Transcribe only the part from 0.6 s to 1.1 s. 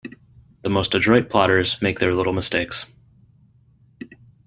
The most